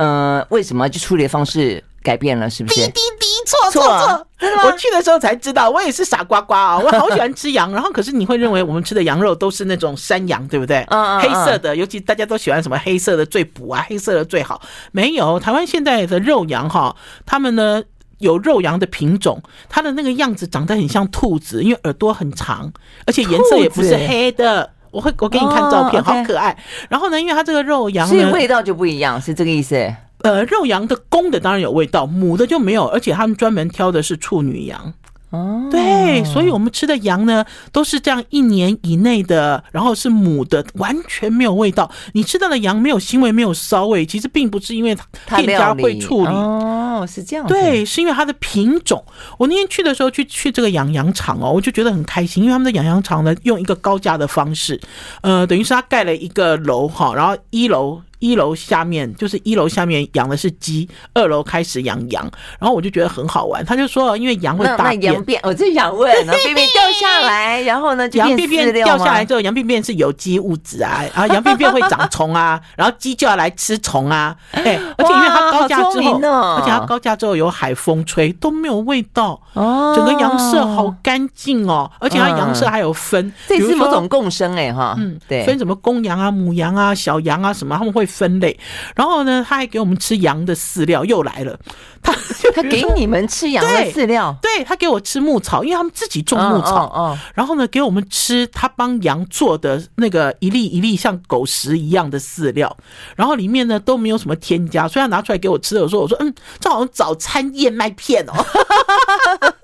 [0.00, 2.48] 呃，为什么就处理的方式改变了？
[2.48, 2.76] 是不是？
[2.86, 4.26] 滴滴滴，错错错！
[4.64, 6.78] 我去的时候才知道，我也是傻瓜瓜啊！
[6.78, 10.82] 我好喜欢吃羊，然后可是你会认为我们吃的羊肉都是那种山羊，对不对？
[10.88, 14.62] 嗯，黑色的，尤其大家都喜欢什么黑色的最补啊，黑色的最好。
[14.90, 17.82] 没有，台湾现在的肉羊哈，他们呢
[18.20, 22.72] 有肉羊的品种，它的那个样子长得很像兔子，因为耳朵很长，
[23.04, 24.70] 而且颜色也不是黑的。
[24.90, 26.56] 我会，我给你看照片，好可爱。
[26.88, 29.76] 然后呢，因为它这个肉羊，所以味道就不一样，是这个意思。
[30.22, 34.92] 呃，肉羊的公的当然有味道，母的就没有，而且他们专门挑的是处女羊。
[35.30, 41.90] 哦，对，所以我们吃的羊呢，都是这样一年以内的，然后是母的，完全没有味道。
[42.14, 44.96] 你吃到的羊没有腥味，没有骚味，其实并不是因为
[45.36, 47.46] 店家会处理哦，是这样。
[47.46, 49.04] 对，是因为它的品种。
[49.38, 54.80] 我那天去的时候去去这个养羊场哦，我就觉得很开心，因为他们的养羊场呢，用一个高价的方式，
[55.20, 58.02] 呃，等于是他盖了一个楼哈，然后一楼。
[58.20, 63.64] 一楼下面就是一楼下面养的是鸡，二楼开始养羊，然后我就觉得很好玩。
[63.64, 88.58] 他就说，因为羊会大便，我就想问，便便掉下来，然后呢，羊便便掉下来之后，羊便便是有机物质啊，然后羊便便会长虫啊，然后鸡就要来吃虫啊， 哎，而且因为它高架之后，而且它高架之后有海风吹都没有味道哦，整个羊舍好干净哦，而且它羊舍还有分，这是某种共生哎哈，嗯，对，分什么公羊啊、母羊啊、小羊啊什么，他们会分类。
[88.96, 91.58] 然后呢，他还给我们吃羊的饲料，又来了。
[92.02, 92.14] 他
[92.54, 96.86] 他给你们吃羊的饲料，对，他给我吃牧草，因为他们自己种牧草。
[96.86, 102.74] 哦，然后呢，给我们吃他帮羊做的那个一粒一粒像狗食一样的饲料，
[103.16, 108.32] 然后里面呢都没有什么添加，所以他拿出来给我吃的时候，我说：“嗯，这好像早餐燕麦片哦。”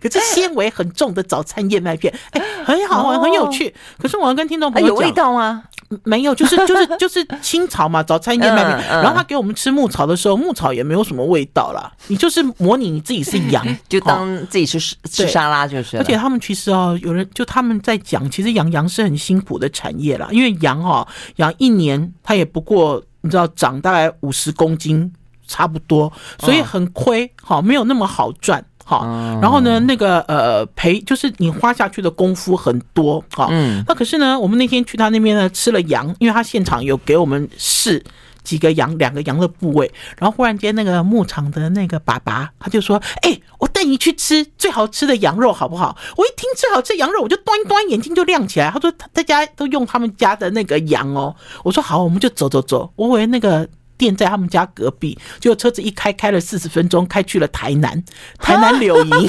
[0.00, 3.74] 可是纤维很重的早餐燕麦片，哎，很好玩，很有趣。
[3.98, 5.64] 可是我要跟听众朋友讲，有味道吗？
[6.02, 8.88] 没有，就是就是 就是青草嘛，早餐燕麦片。
[8.88, 11.92] 然后他给我们吃牧草的时候，牧草也没有什么味道啦。
[12.08, 15.96] 你就是模拟你自己是羊， 就当自己吃吃沙拉就是。
[15.98, 25.12] 而且他们其实哦，有人就他们在讲，其实养羊是很辛苦的产业啦，因为羊哦，养一年它也不过你知道长大概五十公斤
[25.46, 28.64] 差不多，所以很亏，好没有那么好赚。
[28.84, 29.06] 好，
[29.40, 38.04] 然后呢，那个呃赔就是你花下去的功夫很多，好，嗯，那可是呢，我们那天去他那边呢吃了羊，因为他现场有给我们试
[38.42, 45.96] 几个羊，两个羊的部位，然后忽然间那个牧场的那个爸爸他就说，哎，我带你去吃最好吃的羊肉好不好？
[46.16, 48.70] 我一听最好吃羊肉，我就端一端眼睛就亮起来。
[48.70, 53.66] 他说大家都用他们家的那个羊哦，我说好，我们就走走走，我以为那个。
[53.96, 58.02] 店在他们家隔壁，结果车子一开，开了四十分钟，开去了台南，
[58.38, 59.28] 台南柳营。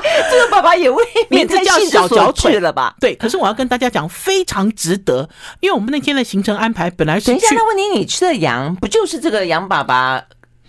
[0.30, 2.94] 这个爸爸也未免太小脚腿了吧？
[3.00, 5.28] 对，可是我要跟大家讲，非常值得，
[5.60, 7.26] 因为我们那天的行程安排本来是……
[7.26, 10.22] 等一下，那问你，你吃的羊不就是这个羊爸爸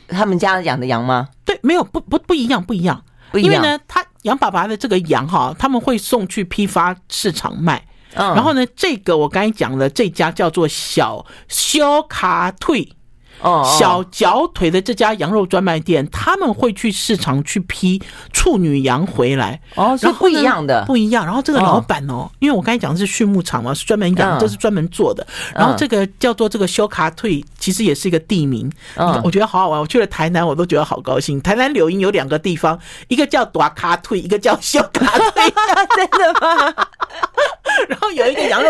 [0.07, 1.29] 他们家养的羊吗？
[1.45, 3.53] 对，没有，不不不一样，不一样，不一样。
[3.53, 7.85] 因为呢，他羊爸爸的这个羊哈，他们会送去批发市场卖。
[8.15, 12.93] 嗯，然后呢，这个我刚才讲的这家叫做小修卡退。
[13.41, 18.01] 哦，小脚腿的这家羊肉专卖店，他们会去市场去批
[18.33, 19.61] 处女羊回来。
[19.75, 21.25] 哦，是不一样的，不一样。
[21.25, 25.25] 然后这个老板哦，因为我刚才讲的是畜牧场嘛，是专门养，这是专门做的。
[25.55, 28.69] 然后这个叫做这个修卡退，其实也是一个地名。
[28.97, 29.79] 嗯，我觉得好好玩。
[29.79, 31.39] 我去了台南，我都觉得好高兴。
[31.39, 35.49] 台南柳营有两个地方，一个叫大卡退，一个叫修卡退。
[35.95, 36.75] 真的吗？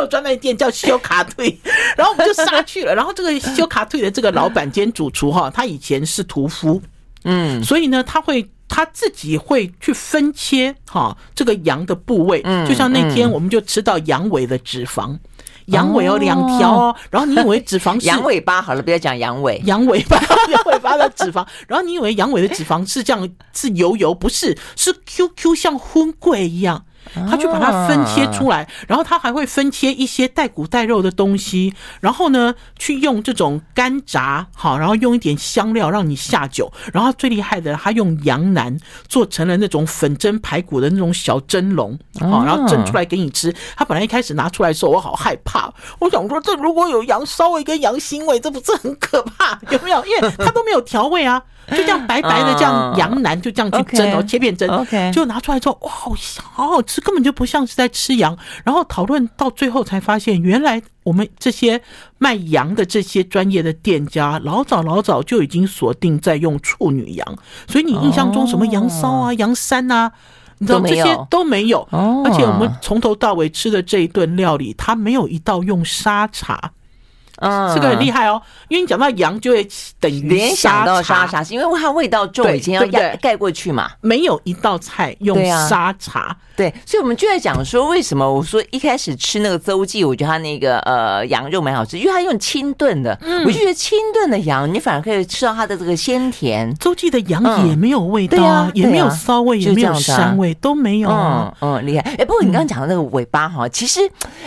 [0.10, 1.56] 专卖店叫修卡退，
[1.96, 2.96] 然后我们就杀去了。
[2.96, 4.70] 然后这个修卡退的这个老板。
[4.70, 6.80] 兼主厨哈，他以前是屠夫，
[7.24, 15.18] 嗯，所以呢，他会他自己会去分切哈这个羊的部位，嗯，就像那天我们就吃到羊尾的脂肪，
[15.66, 20.18] 羊尾有两条哦，然后你以为脂肪是 羊尾巴好了，不要讲羊尾，羊尾巴，
[20.52, 26.86] 羊尾巴的脂肪，然后你以为羊尾的脂肪是这样是油油，不是，是 Q Q 像荤桂一样。
[27.30, 38.78] 他去把它分切出来，然后他还会分切一些带骨带肉的东西，然后呢，去用这种干炸，好，然后用一点香料让你下酒，然后最厉害的，他用羊腩
[39.08, 43.54] 做成了那种粉蒸排骨的那种小蒸笼，好，然后蒸出来给你吃。
[43.76, 49.60] 他本来一开始拿出来的时候，我好害怕，我想说这如果有羊骚味跟羊腥味，这不是很可怕？
[49.72, 50.06] 有没有？
[50.06, 51.42] 因为他都没有调味啊。
[51.72, 54.68] 就这样白白的，这样羊腩就这样去蒸哦，切片蒸，
[55.12, 58.38] 就拿出来之后，哇，好香，好好吃，根本就不像是在吃羊。
[58.64, 61.82] 然后讨论到最后才发现，原来我们这些
[62.18, 67.38] 卖羊的这些专业的店家，老早老早就已经锁定在用处女羊。
[67.68, 70.12] 所以你印象中什么羊骚啊、羊膻啊，
[70.58, 71.88] 你知道这些都没有。
[71.92, 76.72] 而且我们从头到尾吃的这一顿料理，它没有一道用沙茶。
[77.42, 79.68] 嗯，这个很厉害哦，因为你讲到羊就会
[80.00, 83.90] 等于联想到沙茶，是因为它味道重，以前要盖盖过去嘛。
[84.02, 85.38] 没有一道菜用
[85.68, 86.36] 沙茶。
[86.56, 96.76] 对，所以我们就在讲说，为什么我说一开始吃那个邹记，我觉得它那个呃羊肉蛮好吃，因为它用清炖的，我就觉得清炖的羊，你反而可以吃到它的这个鲜甜。
[96.76, 101.10] 邹记的羊也没有味道，啊，也没有骚味，也没有膻味，都没有。
[101.10, 102.02] 嗯嗯，厉害。
[102.18, 104.02] 哎，不过你刚刚讲的那个尾巴哈，其实，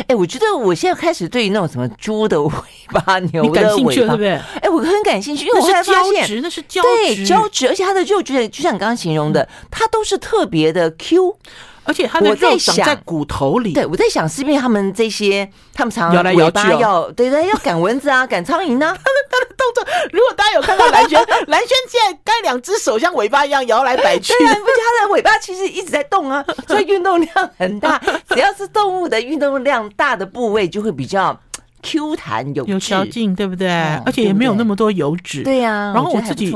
[0.07, 2.53] 哎，我觉得我现在开始对于那种什么猪的尾
[2.93, 4.31] 巴、牛的尾巴，对不对？
[4.61, 11.37] 哎，我很感兴趣，因为我后来发现，那是胶质，对胶质，而且它的肉觉得就像你刚刚形容的，它都是特别的 Q。
[11.85, 18.87] 而且它的肉长在骨头里，对，我在想，是因为他们这些，他们常摇来摇去，要对对，要赶蚊子啊， 赶苍蝇呢？
[18.87, 21.19] 他的他的动作，如果大家有看到蓝轩，
[21.49, 28.01] 蓝轩现在该两只手像尾巴一样摇来摆去， 对啊，而且它的尾巴其实一直在动啊， 所以运动量很大。
[28.29, 31.37] 只要是动物的运动量大的部位，就会比较
[31.83, 33.69] Q 弹有有嚼劲，对不对？
[34.07, 35.43] 而且也没有那么多油脂。
[35.43, 35.93] 对呀。
[35.95, 36.51] 然后我自己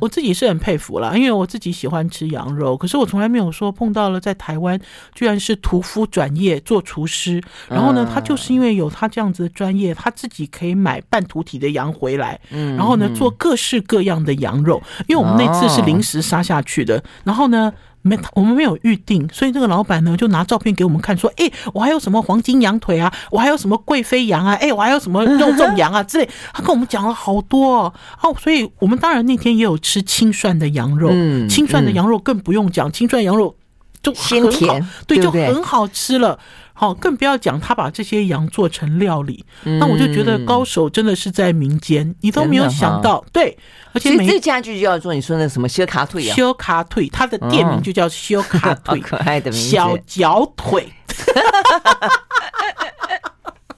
[0.00, 4.78] 我自己是很佩服了，因为我自己喜欢吃羊肉，可是我从来没有说碰到了在台湾
[5.14, 7.40] 居然是屠夫转业做厨师。
[7.68, 14.82] 然后呢，他就是因为有他这样子的专业，他自己可以买半屠体的羊回来，然后呢做各式各样的羊肉。
[15.06, 17.72] 因为我们那次是临时杀下去的，然后呢。
[18.02, 33.54] 没，我们没有预定，所以这个老板呢就拿照片给我们看，说：“哎，我还有什么黄金羊腿啊，我还有什么贵妃羊啊，哎，我还有什么肉粽羊啊 之类。”他跟我们讲了好多哦，哦，所以我们当然那天也有吃清涮的羊肉，嗯，清涮的羊肉更不用讲，清涮羊肉
[34.02, 36.38] 就鲜甜，对，就很好吃了。
[36.74, 43.56] 好，更不要讲他把这些羊做成料理，那我就觉得高手真的是在民间，你都没有想到，对。
[43.92, 50.88] 而且每这家就叫做你说那什么修卡腿啊，修卡腿，它的店名就叫修卡腿， 可爱的名字，小脚腿。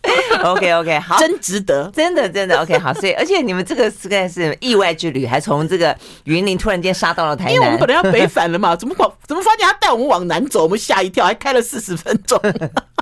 [0.45, 2.93] OK OK，好，真值得，真的真的 OK 好。
[2.95, 9.13] 所以，而且你们这个实在是意外之旅，还从这个云林突然间杀到了台南，因为我们本来要北返了嘛， 怎么搞？
[9.27, 10.65] 怎么发现他带我们往南走？
[10.65, 12.39] 我们吓一跳，还开了四十分钟。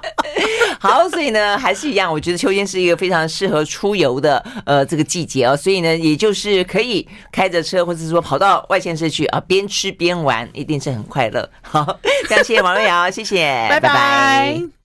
[0.79, 5.57] 好，所以呢，还是一样，我觉得秋天是一个非常适合出游的呃这个季节哦。
[5.57, 11.49] 所以呢，也就是可以开着车，或者是说跑到外县市去啊，边吃边玩，一定是很快乐。
[11.63, 11.85] 好，
[12.29, 14.73] 感谢谢王瑞瑶，谢谢，拜拜。